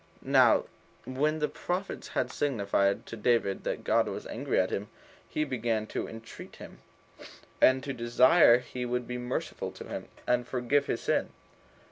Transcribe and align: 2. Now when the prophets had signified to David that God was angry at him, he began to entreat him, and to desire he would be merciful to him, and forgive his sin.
2. 0.23 0.29
Now 0.31 0.63
when 1.05 1.37
the 1.37 1.47
prophets 1.47 2.07
had 2.07 2.31
signified 2.31 3.05
to 3.05 3.15
David 3.15 3.63
that 3.65 3.83
God 3.83 4.07
was 4.07 4.25
angry 4.25 4.59
at 4.59 4.71
him, 4.71 4.87
he 5.29 5.43
began 5.43 5.85
to 5.93 6.07
entreat 6.07 6.55
him, 6.55 6.79
and 7.61 7.83
to 7.83 7.93
desire 7.93 8.57
he 8.57 8.83
would 8.83 9.07
be 9.07 9.19
merciful 9.19 9.71
to 9.73 9.83
him, 9.83 10.07
and 10.25 10.47
forgive 10.47 10.87
his 10.87 11.01
sin. 11.03 11.29